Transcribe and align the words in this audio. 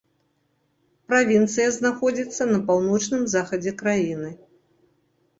Правінцыя 1.09 1.67
знаходзіцца 1.75 2.43
на 2.53 2.59
паўночным 2.69 3.21
захадзе 3.35 3.73
краіны. 3.83 4.31